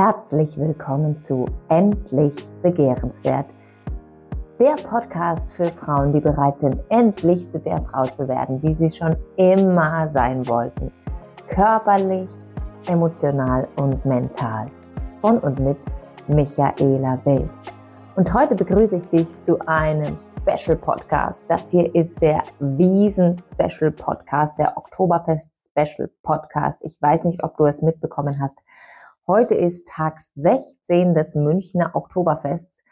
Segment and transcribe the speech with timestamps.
[0.00, 2.32] Herzlich willkommen zu Endlich
[2.62, 3.46] Begehrenswert,
[4.60, 8.96] der Podcast für Frauen, die bereit sind, endlich zu der Frau zu werden, die sie
[8.96, 10.92] schon immer sein wollten.
[11.48, 12.28] Körperlich,
[12.86, 14.66] emotional und mental.
[15.20, 15.76] Von und mit
[16.28, 17.50] Michaela Wild.
[18.14, 21.44] Und heute begrüße ich dich zu einem Special Podcast.
[21.50, 26.84] Das hier ist der Wiesen Special Podcast, der Oktoberfest Special Podcast.
[26.84, 28.60] Ich weiß nicht, ob du es mitbekommen hast.
[29.30, 32.82] Heute ist Tag 16 des Münchner Oktoberfests.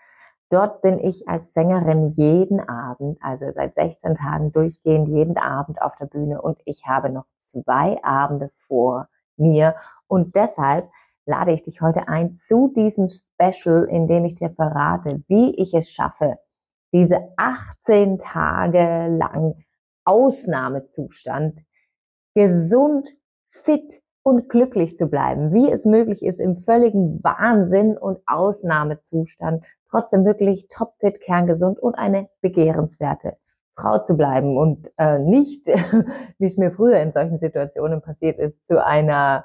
[0.51, 5.97] Dort bin ich als Sängerin jeden Abend, also seit 16 Tagen durchgehend jeden Abend auf
[5.97, 9.09] der Bühne und ich habe noch zwei Abende vor
[9.39, 9.77] mir
[10.09, 10.91] und deshalb
[11.25, 15.73] lade ich dich heute ein zu diesem Special, in dem ich dir verrate, wie ich
[15.73, 16.37] es schaffe,
[16.93, 19.65] diese 18 Tage lang
[20.05, 21.65] Ausnahmezustand
[22.35, 23.09] gesund,
[23.49, 30.25] fit und glücklich zu bleiben, wie es möglich ist, im völligen Wahnsinn und Ausnahmezustand trotzdem
[30.25, 33.37] wirklich topfit, kerngesund und eine begehrenswerte
[33.77, 35.65] Frau zu bleiben und äh, nicht,
[36.39, 39.45] wie es mir früher in solchen Situationen passiert ist, zu einer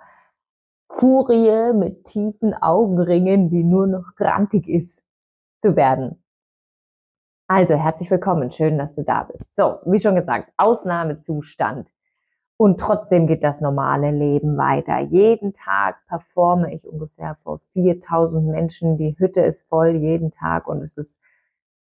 [0.90, 5.04] Furie mit tiefen Augenringen, die nur noch grantig ist,
[5.60, 6.24] zu werden.
[7.48, 9.56] Also herzlich willkommen, schön, dass du da bist.
[9.56, 11.88] So, wie schon gesagt, Ausnahmezustand.
[12.62, 15.00] Und trotzdem geht das normale Leben weiter.
[15.00, 19.00] Jeden Tag performe ich ungefähr vor 4000 Menschen.
[19.00, 21.18] Die Hütte ist voll jeden Tag und es ist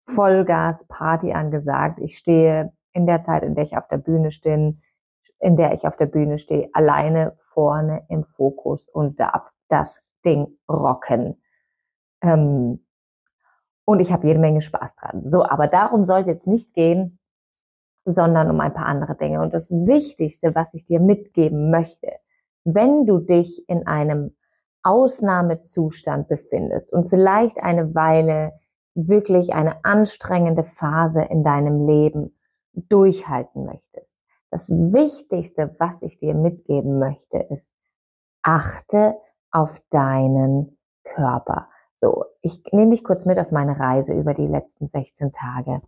[0.06, 2.00] Vollgas Party angesagt.
[2.02, 4.76] Ich stehe in der Zeit, in der ich auf der Bühne stehe,
[5.40, 10.58] in der ich auf der Bühne stehe, alleine vorne im Fokus und darf das Ding
[10.70, 11.42] rocken.
[12.20, 12.86] Ähm,
[13.86, 15.30] und ich habe jede Menge Spaß dran.
[15.30, 17.18] So, aber darum soll es jetzt nicht gehen
[18.06, 19.42] sondern um ein paar andere Dinge.
[19.42, 22.12] Und das Wichtigste, was ich dir mitgeben möchte,
[22.64, 24.36] wenn du dich in einem
[24.84, 28.54] Ausnahmezustand befindest und vielleicht eine Weile
[28.94, 32.38] wirklich eine anstrengende Phase in deinem Leben
[32.74, 34.20] durchhalten möchtest.
[34.52, 37.76] Das Wichtigste, was ich dir mitgeben möchte, ist,
[38.42, 39.16] achte
[39.52, 41.68] auf deinen Körper.
[41.98, 45.82] So, ich nehme dich kurz mit auf meine Reise über die letzten 16 Tage.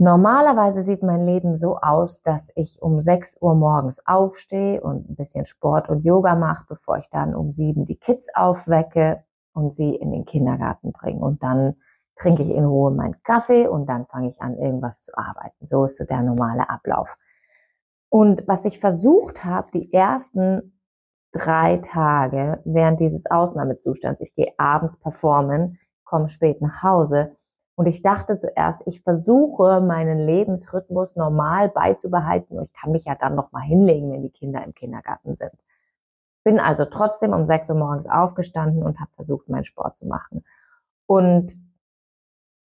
[0.00, 5.16] Normalerweise sieht mein Leben so aus, dass ich um 6 Uhr morgens aufstehe und ein
[5.16, 9.96] bisschen Sport und Yoga mache, bevor ich dann um 7 die Kids aufwecke und sie
[9.96, 11.18] in den Kindergarten bringe.
[11.18, 11.74] Und dann
[12.14, 15.66] trinke ich in Ruhe meinen Kaffee und dann fange ich an, irgendwas zu arbeiten.
[15.66, 17.08] So ist so der normale Ablauf.
[18.08, 20.80] Und was ich versucht habe, die ersten
[21.32, 27.36] drei Tage während dieses Ausnahmezustands, ich gehe abends performen, komme spät nach Hause,
[27.78, 33.14] und ich dachte zuerst, ich versuche meinen Lebensrhythmus normal beizubehalten und ich kann mich ja
[33.14, 35.52] dann noch mal hinlegen, wenn die Kinder im Kindergarten sind.
[36.42, 40.44] Bin also trotzdem um 6 Uhr morgens aufgestanden und habe versucht, meinen Sport zu machen.
[41.06, 41.54] Und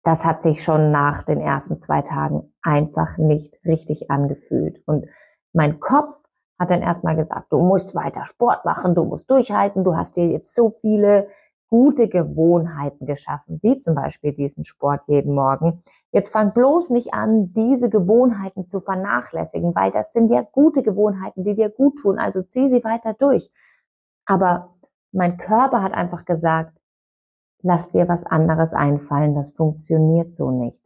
[0.02, 4.82] das hat sich schon nach den ersten zwei Tagen einfach nicht richtig angefühlt.
[4.88, 5.06] Und
[5.54, 6.18] mein Kopf
[6.58, 10.28] hat dann erstmal gesagt, du musst weiter Sport machen, du musst durchhalten, du hast dir
[10.30, 11.28] jetzt so viele
[11.70, 15.84] gute Gewohnheiten geschaffen, wie zum Beispiel diesen Sport jeden Morgen.
[16.12, 21.44] Jetzt fang bloß nicht an, diese Gewohnheiten zu vernachlässigen, weil das sind ja gute Gewohnheiten,
[21.44, 22.20] die dir gut tun.
[22.20, 23.52] Also zieh sie weiter durch.
[24.26, 24.76] Aber
[25.12, 26.78] mein Körper hat einfach gesagt,
[27.62, 30.80] lass dir was anderes einfallen, das funktioniert so nicht.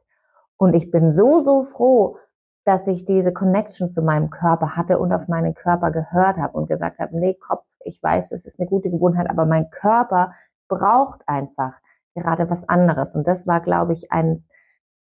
[0.57, 2.17] Und ich bin so, so froh,
[2.65, 6.67] dass ich diese Connection zu meinem Körper hatte und auf meinen Körper gehört habe und
[6.67, 10.33] gesagt habe, nee, Kopf, ich weiß, es ist eine gute Gewohnheit, aber mein Körper
[10.69, 11.73] braucht einfach
[12.15, 13.15] gerade was anderes.
[13.15, 14.49] Und das war, glaube ich, eines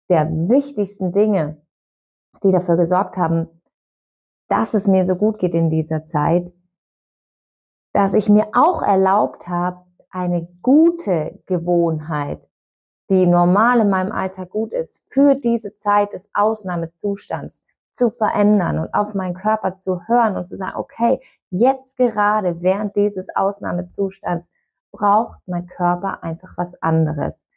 [0.09, 1.61] der wichtigsten Dinge,
[2.43, 3.47] die dafür gesorgt haben,
[4.47, 6.51] dass es mir so gut geht in dieser Zeit,
[7.93, 12.47] dass ich mir auch erlaubt habe, eine gute Gewohnheit,
[13.09, 18.93] die normal in meinem Alltag gut ist, für diese Zeit des Ausnahmezustands zu verändern und
[18.93, 21.19] auf meinen Körper zu hören und zu sagen, okay,
[21.49, 24.49] jetzt gerade während dieses Ausnahmezustands
[24.91, 27.47] braucht mein Körper einfach was anderes.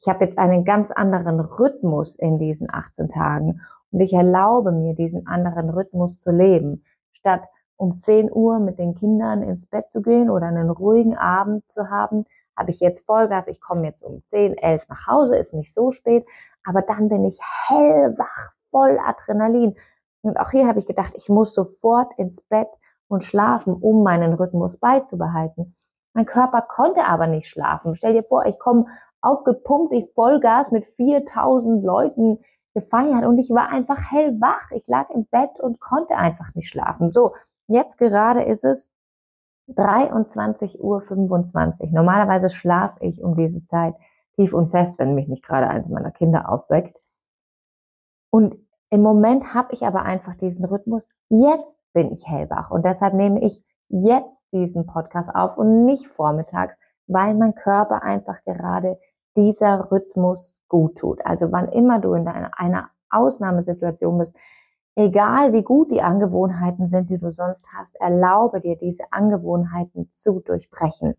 [0.00, 3.60] Ich habe jetzt einen ganz anderen Rhythmus in diesen 18 Tagen
[3.92, 6.84] und ich erlaube mir, diesen anderen Rhythmus zu leben.
[7.12, 7.42] Statt
[7.76, 11.90] um 10 Uhr mit den Kindern ins Bett zu gehen oder einen ruhigen Abend zu
[11.90, 12.24] haben,
[12.56, 13.46] habe ich jetzt Vollgas.
[13.46, 16.26] Ich komme jetzt um 10, 11 nach Hause, ist nicht so spät,
[16.64, 17.38] aber dann bin ich
[17.68, 19.76] hellwach, voll Adrenalin.
[20.22, 22.68] Und auch hier habe ich gedacht, ich muss sofort ins Bett
[23.08, 25.74] und schlafen, um meinen Rhythmus beizubehalten.
[26.12, 27.94] Mein Körper konnte aber nicht schlafen.
[27.94, 28.86] Stell dir vor, ich komme
[29.20, 32.38] aufgepumpt, ich Vollgas mit 4000 Leuten
[32.74, 34.70] gefeiert und ich war einfach hellwach.
[34.72, 37.10] Ich lag im Bett und konnte einfach nicht schlafen.
[37.10, 37.34] So,
[37.68, 38.90] jetzt gerade ist es
[39.68, 41.88] 23.25 Uhr.
[41.92, 43.94] Normalerweise schlafe ich um diese Zeit
[44.36, 46.98] tief und fest, wenn mich nicht gerade eines meiner Kinder aufweckt.
[48.30, 48.56] Und
[48.90, 51.08] im Moment habe ich aber einfach diesen Rhythmus.
[51.28, 56.74] Jetzt bin ich hellwach und deshalb nehme ich jetzt diesen Podcast auf und nicht vormittags,
[57.06, 58.98] weil mein Körper einfach gerade
[59.36, 61.24] dieser Rhythmus gut tut.
[61.24, 64.36] Also wann immer du in einer Ausnahmesituation bist,
[64.94, 70.40] egal wie gut die Angewohnheiten sind, die du sonst hast, erlaube dir diese Angewohnheiten zu
[70.40, 71.14] durchbrechen.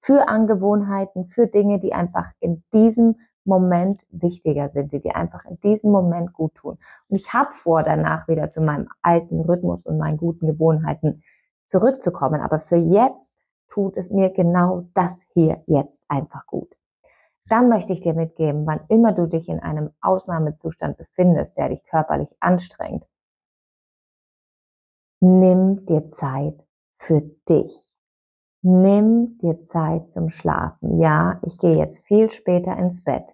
[0.00, 5.58] Für Angewohnheiten, für Dinge, die einfach in diesem Moment wichtiger sind, die dir einfach in
[5.60, 6.78] diesem Moment gut tun.
[7.08, 11.22] Und ich habe vor, danach wieder zu meinem alten Rhythmus und meinen guten Gewohnheiten
[11.66, 12.40] zurückzukommen.
[12.40, 13.34] Aber für jetzt
[13.68, 16.76] tut es mir genau das hier jetzt einfach gut.
[17.46, 21.82] Dann möchte ich dir mitgeben, wann immer du dich in einem Ausnahmezustand befindest, der dich
[21.84, 23.04] körperlich anstrengt,
[25.20, 26.64] nimm dir Zeit
[26.96, 27.90] für dich.
[28.64, 31.00] Nimm dir Zeit zum Schlafen.
[31.00, 33.24] Ja, ich gehe jetzt viel später ins Bett.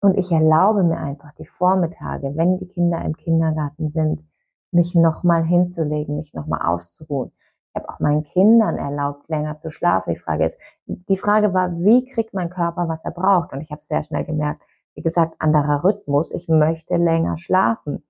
[0.00, 4.22] Und ich erlaube mir einfach die Vormittage, wenn die Kinder im Kindergarten sind,
[4.72, 7.32] mich nochmal hinzulegen, mich nochmal auszuruhen.
[7.68, 10.12] Ich habe auch meinen Kindern erlaubt, länger zu schlafen.
[10.12, 13.52] Die Frage ist, die Frage war, wie kriegt mein Körper, was er braucht?
[13.52, 14.62] Und ich habe sehr schnell gemerkt,
[14.94, 16.32] wie gesagt, anderer Rhythmus.
[16.32, 18.04] Ich möchte länger schlafen.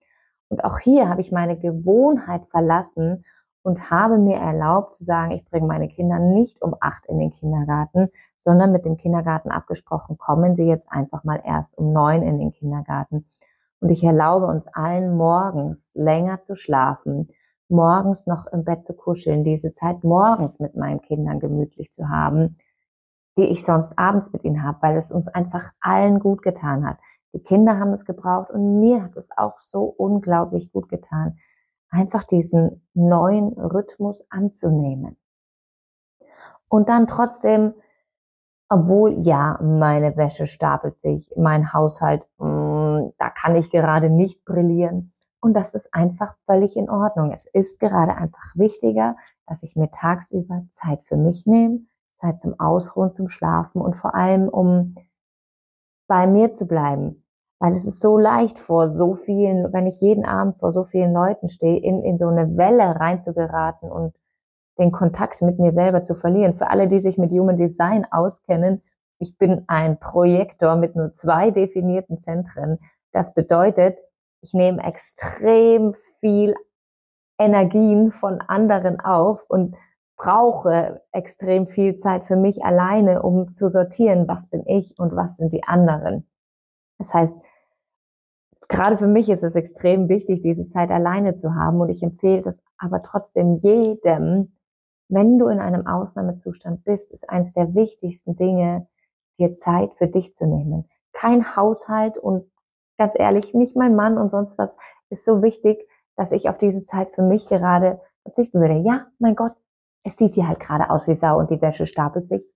[0.48, 3.24] Und auch hier habe ich meine Gewohnheit verlassen
[3.62, 7.30] und habe mir erlaubt zu sagen, ich bringe meine Kinder nicht um acht in den
[7.30, 12.38] Kindergarten, sondern mit dem Kindergarten abgesprochen, kommen sie jetzt einfach mal erst um neun in
[12.38, 13.26] den Kindergarten.
[13.82, 17.28] Und ich erlaube uns allen morgens länger zu schlafen,
[17.68, 22.58] morgens noch im Bett zu kuscheln, diese Zeit morgens mit meinen Kindern gemütlich zu haben,
[23.36, 26.98] die ich sonst abends mit ihnen habe, weil es uns einfach allen gut getan hat.
[27.34, 31.36] Die Kinder haben es gebraucht und mir hat es auch so unglaublich gut getan
[31.92, 35.16] einfach diesen neuen Rhythmus anzunehmen.
[36.68, 37.74] Und dann trotzdem,
[38.68, 42.71] obwohl ja, meine Wäsche stapelt sich, mein Haushalt, mh, mm,
[43.42, 45.12] kann ich gerade nicht brillieren.
[45.40, 47.32] Und das ist einfach völlig in Ordnung.
[47.32, 49.16] Es ist gerade einfach wichtiger,
[49.46, 51.80] dass ich mir tagsüber Zeit für mich nehme,
[52.14, 54.94] Zeit zum Ausruhen, zum Schlafen und vor allem, um
[56.06, 57.24] bei mir zu bleiben,
[57.58, 61.12] weil es ist so leicht vor so vielen, wenn ich jeden Abend vor so vielen
[61.12, 64.14] Leuten stehe, in, in so eine Welle reinzugeraten und
[64.78, 66.54] den Kontakt mit mir selber zu verlieren.
[66.54, 68.82] Für alle, die sich mit Human Design auskennen,
[69.18, 72.78] ich bin ein Projektor mit nur zwei definierten Zentren.
[73.12, 73.98] Das bedeutet,
[74.40, 76.54] ich nehme extrem viel
[77.38, 79.76] Energien von anderen auf und
[80.16, 85.36] brauche extrem viel Zeit für mich alleine, um zu sortieren, was bin ich und was
[85.36, 86.28] sind die anderen.
[86.98, 87.36] Das heißt,
[88.68, 91.80] gerade für mich ist es extrem wichtig, diese Zeit alleine zu haben.
[91.80, 94.56] Und ich empfehle das aber trotzdem jedem,
[95.08, 98.86] wenn du in einem Ausnahmezustand bist, ist eines der wichtigsten Dinge,
[99.38, 100.88] dir Zeit für dich zu nehmen.
[101.12, 102.51] Kein Haushalt und
[103.02, 104.76] ganz ehrlich, nicht mein Mann und sonst was
[105.10, 108.76] ist so wichtig, dass ich auf diese Zeit für mich gerade verzichten würde.
[108.76, 109.56] Ja, mein Gott,
[110.04, 112.48] es sieht hier halt gerade aus wie Sau und die Wäsche stapelt sich.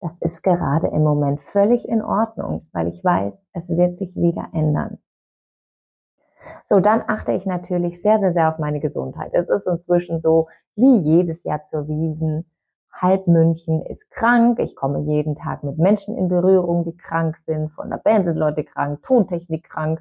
[0.00, 4.50] Das ist gerade im Moment völlig in Ordnung, weil ich weiß, es wird sich wieder
[4.52, 4.98] ändern.
[6.66, 9.32] So, dann achte ich natürlich sehr, sehr, sehr auf meine Gesundheit.
[9.32, 12.44] Es ist inzwischen so, wie jedes Jahr zur Wiesen.
[12.92, 14.58] Halb München ist krank.
[14.60, 17.70] Ich komme jeden Tag mit Menschen in Berührung, die krank sind.
[17.72, 20.00] Von der Band sind Leute krank, Tontechnik krank.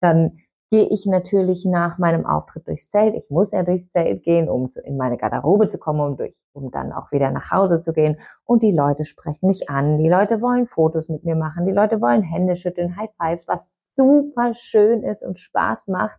[0.00, 0.38] Dann
[0.72, 3.14] gehe ich natürlich nach meinem Auftritt durchs Zelt.
[3.14, 6.70] Ich muss ja durchs Zelt gehen, um in meine Garderobe zu kommen, um, durch, um
[6.70, 8.18] dann auch wieder nach Hause zu gehen.
[8.44, 9.98] Und die Leute sprechen mich an.
[9.98, 11.66] Die Leute wollen Fotos mit mir machen.
[11.66, 16.18] Die Leute wollen Hände schütteln, High Fives, was super schön ist und Spaß macht.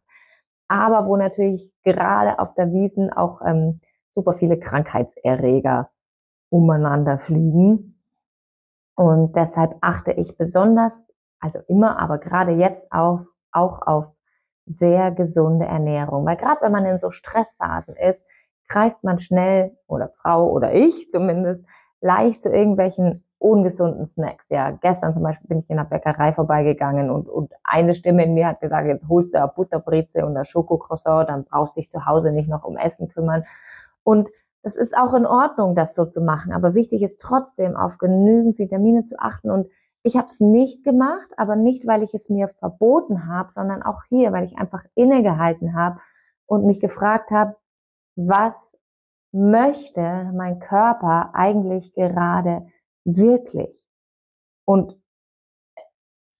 [0.67, 3.81] Aber wo natürlich gerade auf der Wiesen auch ähm,
[4.13, 5.89] super viele Krankheitserreger
[6.53, 7.99] umeinander fliegen.
[8.95, 14.11] Und deshalb achte ich besonders, also immer, aber gerade jetzt auf, auch auf
[14.67, 16.25] sehr gesunde Ernährung.
[16.27, 18.23] Weil gerade wenn man in so Stressphasen ist,
[18.69, 21.65] greift man schnell, oder Frau oder ich zumindest,
[22.01, 24.49] leicht zu irgendwelchen ungesunden Snacks.
[24.49, 28.35] Ja, gestern zum Beispiel bin ich in der Bäckerei vorbeigegangen und, und eine Stimme in
[28.35, 31.89] mir hat gesagt, jetzt holst du eine Butterbreze und ein Schokocroissant, dann brauchst du dich
[31.89, 33.43] zu Hause nicht noch um Essen kümmern.
[34.03, 34.29] Und
[34.63, 36.53] es ist auch in Ordnung, das so zu machen.
[36.53, 39.67] Aber wichtig ist trotzdem, auf genügend Vitamine zu achten und
[40.05, 44.03] ich habe es nicht gemacht, aber nicht, weil ich es mir verboten habe, sondern auch
[44.09, 45.99] hier, weil ich einfach innegehalten habe
[46.45, 47.55] und mich gefragt habe,
[48.15, 48.77] was
[49.31, 52.67] möchte mein Körper eigentlich gerade
[53.05, 53.85] wirklich?
[54.65, 54.97] Und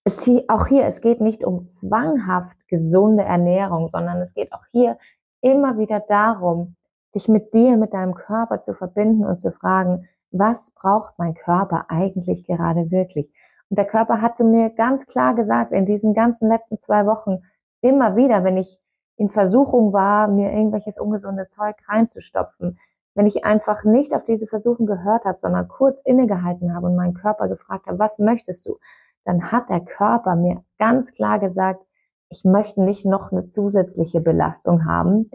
[0.04, 4.98] es auch hier, es geht nicht um zwanghaft gesunde Ernährung, sondern es geht auch hier
[5.40, 6.76] immer wieder darum,
[7.14, 11.86] dich mit dir, mit deinem Körper zu verbinden und zu fragen, was braucht mein Körper
[11.88, 13.30] eigentlich gerade wirklich?
[13.70, 17.42] Und der Körper hatte mir ganz klar gesagt, in diesen ganzen letzten zwei Wochen,
[17.80, 18.78] immer wieder, wenn ich
[19.16, 22.78] in Versuchung war, mir irgendwelches ungesunde Zeug reinzustopfen,
[23.14, 27.14] wenn ich einfach nicht auf diese Versuchung gehört habe, sondern kurz innegehalten habe und meinen
[27.14, 28.78] Körper gefragt habe, was möchtest du?
[29.24, 31.84] Dann hat der Körper mir ganz klar gesagt,
[32.28, 35.30] ich möchte nicht noch eine zusätzliche Belastung haben.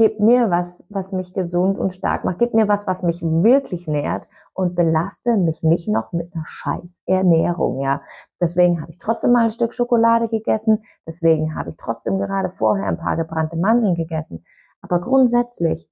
[0.00, 2.38] Gib mir was, was mich gesund und stark macht.
[2.38, 7.02] Gib mir was, was mich wirklich nährt und belaste mich nicht noch mit einer scheiß
[7.04, 8.00] Ernährung, ja.
[8.40, 10.84] Deswegen habe ich trotzdem mal ein Stück Schokolade gegessen.
[11.06, 14.42] Deswegen habe ich trotzdem gerade vorher ein paar gebrannte Mandeln gegessen.
[14.80, 15.86] Aber grundsätzlich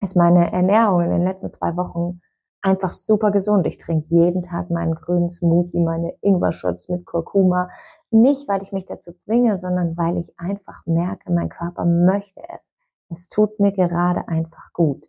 [0.00, 2.22] ist meine Ernährung in den letzten zwei Wochen
[2.62, 3.66] einfach super gesund.
[3.66, 7.68] Ich trinke jeden Tag meinen grünen Smoothie, meine Ingwer-Shots mit Kurkuma.
[8.10, 12.72] Nicht, weil ich mich dazu zwinge, sondern weil ich einfach merke, mein Körper möchte es.
[13.08, 15.08] Es tut mir gerade einfach gut.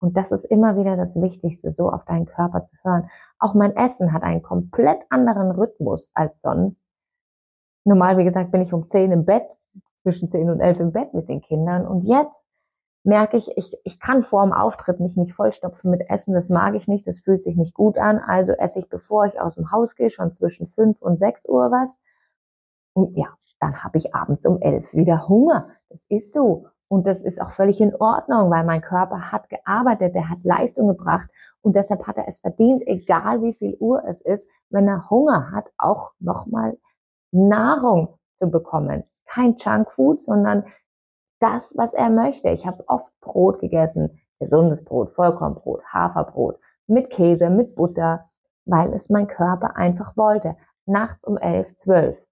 [0.00, 3.08] Und das ist immer wieder das Wichtigste, so auf deinen Körper zu hören.
[3.38, 6.82] Auch mein Essen hat einen komplett anderen Rhythmus als sonst.
[7.84, 9.46] Normal, wie gesagt, bin ich um 10 im Bett,
[10.02, 11.86] zwischen 10 und 11 im Bett mit den Kindern.
[11.86, 12.46] Und jetzt
[13.04, 16.74] merke ich, ich, ich kann vor dem Auftritt nicht mich vollstopfen mit Essen, das mag
[16.74, 19.72] ich nicht, das fühlt sich nicht gut an, also esse ich, bevor ich aus dem
[19.72, 21.98] Haus gehe, schon zwischen fünf und sechs Uhr was.
[22.92, 23.28] Und ja,
[23.60, 25.68] dann habe ich abends um elf wieder Hunger.
[25.88, 26.66] Das ist so.
[26.92, 30.88] Und das ist auch völlig in Ordnung, weil mein Körper hat gearbeitet, der hat Leistung
[30.88, 31.26] gebracht
[31.62, 35.52] und deshalb hat er es verdient, egal wie viel Uhr es ist, wenn er Hunger
[35.52, 36.76] hat, auch nochmal
[37.30, 39.04] Nahrung zu bekommen.
[39.24, 40.64] Kein Junkfood, sondern
[41.40, 42.50] das, was er möchte.
[42.50, 46.58] Ich habe oft Brot gegessen, gesundes Brot, Vollkornbrot, Haferbrot,
[46.88, 48.28] mit Käse, mit Butter,
[48.66, 50.56] weil es mein Körper einfach wollte.
[50.84, 52.22] Nachts um elf, zwölf.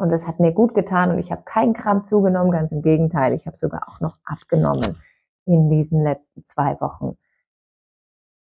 [0.00, 3.34] Und das hat mir gut getan und ich habe keinen Gramm zugenommen, ganz im Gegenteil,
[3.34, 4.96] ich habe sogar auch noch abgenommen
[5.44, 7.18] in diesen letzten zwei Wochen.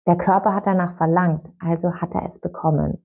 [0.06, 3.04] Der Körper hat danach verlangt, also hat er es bekommen.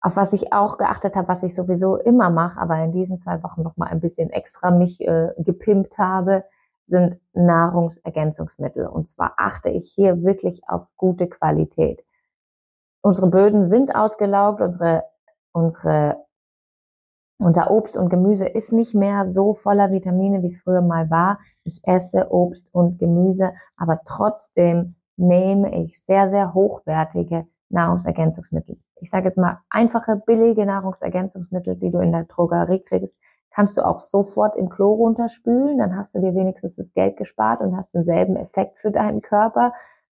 [0.00, 3.42] Auf was ich auch geachtet habe, was ich sowieso immer mache, aber in diesen zwei
[3.42, 6.44] Wochen noch mal ein bisschen extra mich äh, gepimpt habe,
[6.86, 8.86] sind Nahrungsergänzungsmittel.
[8.86, 12.02] Und zwar achte ich hier wirklich auf gute Qualität.
[13.02, 15.04] Unsere Böden sind ausgelaugt, unsere,
[15.52, 16.24] unsere,
[17.44, 21.38] unser Obst und Gemüse ist nicht mehr so voller Vitamine, wie es früher mal war.
[21.64, 28.78] Ich esse Obst und Gemüse, aber trotzdem nehme ich sehr, sehr hochwertige Nahrungsergänzungsmittel.
[29.00, 33.18] Ich sage jetzt mal einfache, billige Nahrungsergänzungsmittel, die du in der Drogerie kriegst,
[33.50, 35.78] kannst du auch sofort im Klo runterspülen.
[35.78, 39.72] Dann hast du dir wenigstens das Geld gespart und hast denselben Effekt für deinen Körper.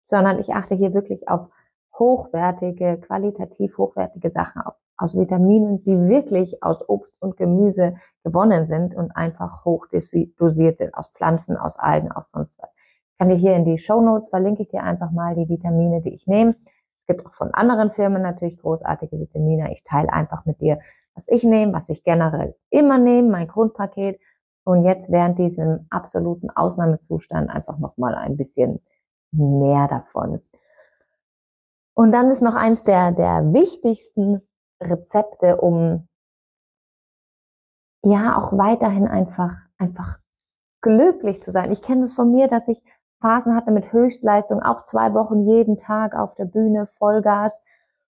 [0.06, 1.48] Sondern ich achte hier wirklich auf
[1.98, 8.96] hochwertige, qualitativ hochwertige Sachen auf, aus Vitaminen, die wirklich aus Obst und Gemüse gewonnen sind
[8.96, 12.74] und einfach hoch dosiert sind, aus Pflanzen, aus Algen, aus sonst was.
[13.20, 16.14] Kann dir hier in die Show Notes verlinke ich dir einfach mal die Vitamine, die
[16.14, 16.56] ich nehme.
[16.98, 19.72] Es gibt auch von anderen Firmen natürlich großartige Vitamine.
[19.74, 20.80] Ich teile einfach mit dir,
[21.16, 24.20] was ich nehme, was ich generell immer nehme, mein Grundpaket.
[24.66, 28.80] Und jetzt während diesem absoluten Ausnahmezustand einfach nochmal ein bisschen
[29.32, 30.40] mehr davon.
[31.96, 34.42] Und dann ist noch eins der, der wichtigsten
[34.82, 36.08] Rezepte, um
[38.04, 40.20] ja auch weiterhin einfach, einfach
[40.82, 41.72] glücklich zu sein.
[41.72, 42.84] Ich kenne das von mir, dass ich
[43.22, 47.62] Phasen hatte mit Höchstleistung, auch zwei Wochen jeden Tag auf der Bühne, Vollgas.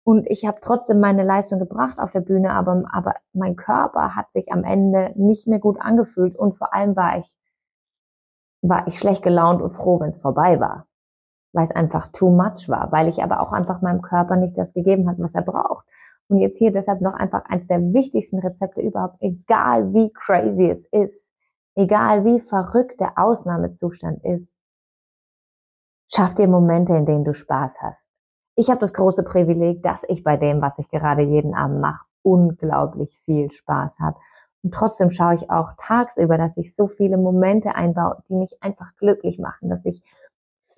[0.05, 4.33] Und ich habe trotzdem meine Leistung gebracht auf der Bühne, aber, aber mein Körper hat
[4.33, 7.33] sich am Ende nicht mehr gut angefühlt und vor allem war ich,
[8.61, 10.88] war ich schlecht gelaunt und froh, wenn es vorbei war.
[11.53, 14.75] Weil es einfach too much war, weil ich aber auch einfach meinem Körper nicht das
[14.75, 15.87] gegeben hat, was er braucht.
[16.29, 20.85] Und jetzt hier deshalb noch einfach eines der wichtigsten Rezepte überhaupt, egal wie crazy es
[20.93, 21.31] ist,
[21.75, 24.59] egal wie verrückt der Ausnahmezustand ist,
[26.11, 28.09] Schaff dir Momente, in denen du Spaß hast.
[28.57, 32.03] Ich habe das große Privileg, dass ich bei dem, was ich gerade jeden Abend mache,
[32.23, 34.19] unglaublich viel Spaß habe.
[34.63, 38.97] Und trotzdem schaue ich auch tagsüber, dass ich so viele Momente einbaue, die mich einfach
[38.97, 40.03] glücklich machen, dass ich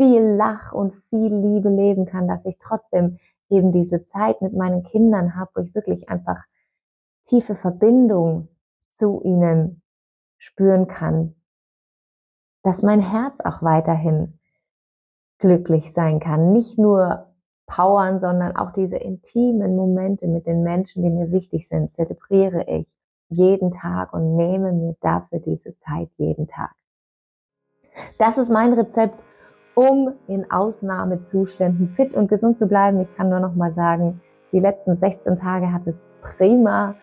[0.01, 3.19] viel Lach und viel Liebe leben kann, dass ich trotzdem
[3.51, 6.43] eben diese Zeit mit meinen Kindern habe, wo ich wirklich einfach
[7.27, 8.49] tiefe Verbindung
[8.93, 9.83] zu ihnen
[10.39, 11.35] spüren kann,
[12.63, 14.39] dass mein Herz auch weiterhin
[15.37, 16.55] glücklich sein kann.
[16.55, 17.27] Nicht nur
[17.67, 22.87] powern, sondern auch diese intimen Momente mit den Menschen, die mir wichtig sind, zelebriere ich
[23.29, 26.75] jeden Tag und nehme mir dafür diese Zeit jeden Tag.
[28.19, 29.15] Das ist mein Rezept,
[29.81, 33.01] um in Ausnahmezuständen fit und gesund zu bleiben.
[33.01, 34.21] Ich kann nur noch mal sagen,
[34.53, 36.95] die letzten 16 Tage hat es prima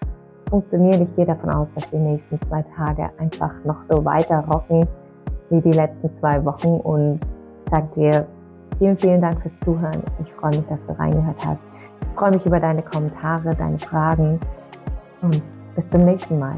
[0.47, 1.01] funktioniert.
[1.01, 4.87] Ich gehe davon aus, dass die nächsten zwei Tage einfach noch so weiter rocken
[5.49, 7.19] wie die letzten zwei Wochen und
[7.61, 8.27] sag dir
[8.77, 10.03] vielen, vielen Dank fürs Zuhören.
[10.23, 11.63] Ich freue mich, dass du reingehört hast.
[12.01, 14.39] Ich freue mich über deine Kommentare, deine Fragen
[15.23, 15.41] und
[15.73, 16.57] bis zum nächsten Mal.